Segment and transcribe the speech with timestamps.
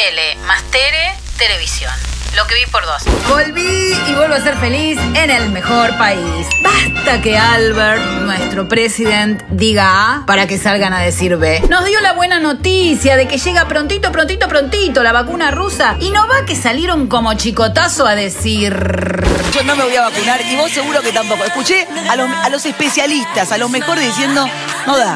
[0.00, 1.92] Tele más Tere, televisión.
[2.34, 3.02] Lo que vi por dos.
[3.28, 6.46] Volví y vuelvo a ser feliz en el mejor país.
[6.62, 11.60] Basta que Albert, nuestro presidente, diga A para que salgan a decir B.
[11.68, 16.08] Nos dio la buena noticia de que llega prontito, prontito, prontito la vacuna rusa y
[16.08, 18.72] no va que salieron como chicotazo a decir...
[19.52, 21.44] Yo no me voy a vacunar y vos seguro que tampoco.
[21.44, 24.48] Escuché a los, a los especialistas, a los mejores diciendo,
[24.86, 25.14] no da.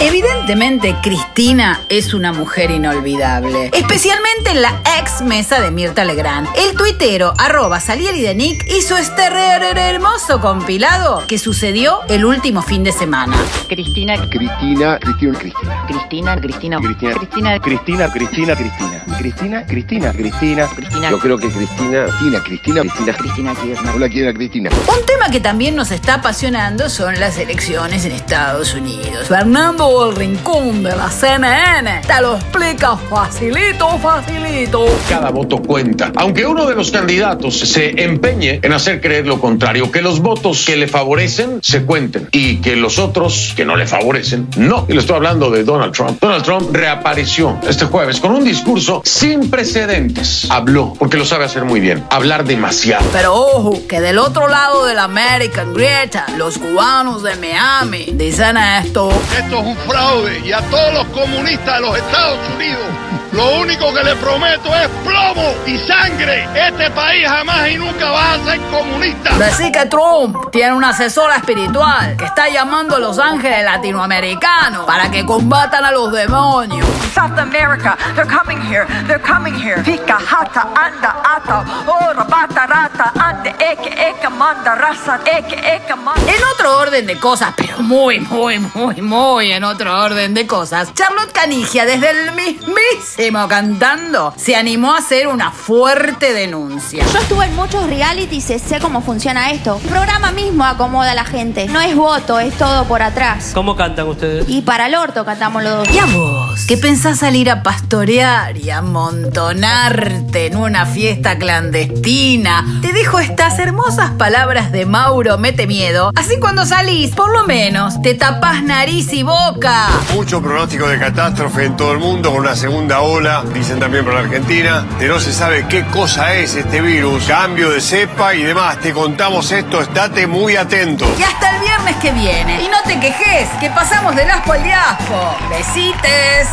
[0.00, 6.48] Evidentemente, Cristina es una mujer inolvidable, especialmente en la ex mesa de Mirta Legrand.
[6.56, 12.82] El tuitero arroba Salieri de Nick hizo este hermoso compilado que sucedió el último fin
[12.82, 13.36] de semana.
[13.68, 16.40] Cristina, Cristina, Cristina, Cristina, Cristina.
[16.40, 16.80] Cristina, Cristina.
[16.80, 19.04] Cristina, Cristina, Cristina, Cristina.
[19.18, 20.68] Cristina, Cristina, Cristina.
[20.74, 21.10] Cristina.
[21.10, 23.12] Yo creo que Cristina, Cristina, Cristina, Cristina.
[23.14, 23.94] Cristina Kirchner.
[23.94, 24.70] Hola, ¿quién era Cristina?
[24.70, 29.28] Un tema que también nos está apasionando son las elecciones en Estados Unidos.
[29.28, 34.86] Fernando el Rincón de la CNN te lo explica facilito, facilito.
[35.08, 36.12] Cada voto cuenta.
[36.16, 40.64] Aunque uno de los candidatos se empeñe en hacer creer lo contrario, que los votos
[40.64, 44.86] que le favorecen se cuenten y que los otros que no le favorecen no.
[44.88, 46.18] Y le estoy hablando de Donald Trump.
[46.20, 50.46] Donald Trump reapareció este jueves con un discurso sin precedentes.
[50.50, 53.04] Habló, porque lo sabe hacer muy bien, hablar demasiado.
[53.12, 58.56] Pero ojo, que del otro lado de la American Grieta, los cubanos de Miami dicen
[58.56, 59.10] esto.
[59.36, 62.86] Esto es un fraude y a todos los comunistas de los Estados Unidos
[63.32, 66.48] lo único que les prometo es plomo y sangre.
[66.54, 69.30] Este país jamás y nunca va a ser comunista.
[69.46, 75.10] Así que Trump tiene una asesora espiritual que está llamando a los ángeles latinoamericanos para
[75.10, 76.86] que combatan a los demonios.
[77.18, 79.82] South America, they're coming here, they're coming here.
[79.82, 86.22] Pika, hata, anda, ata, ora, bata, rata, ande, eke, eke, manda, raza, eke, eke, manda.
[86.32, 90.94] En otro orden de cosas, pero muy, muy, muy, muy en otro orden de cosas,
[90.94, 97.04] Charlotte Canigia, desde el mismísimo cantando, se animó a hacer una fuerte denuncia.
[97.12, 99.80] Yo estuve en muchos realities y sé cómo funciona esto.
[99.82, 101.66] El programa mismo acomoda a la gente.
[101.66, 103.50] No es voto, es todo por atrás.
[103.54, 104.44] ¿Cómo cantan ustedes?
[104.48, 105.90] Y para el orto cantamos los dos.
[105.92, 106.64] ¿Y a vos?
[106.68, 112.64] ¿Qué pensás salir a pastorear y amontonarte en una fiesta clandestina?
[112.82, 116.12] Te dejo estas hermosas palabras de Mauro Mete Miedo.
[116.14, 119.88] Así cuando salís, por lo menos, te tapás nariz y boca.
[120.14, 124.20] Mucho pronóstico de catástrofe en todo el mundo con una segunda ola, dicen también para
[124.20, 128.42] la Argentina, que no se sabe qué cosa es este virus, cambio de cepa y
[128.42, 128.78] demás.
[128.80, 131.06] Te contamos esto, estate muy atento.
[131.18, 132.62] Y hasta el viernes que viene.
[132.62, 135.36] Y no te quejes, que pasamos del aspo al diaspo.
[135.50, 136.48] Besites.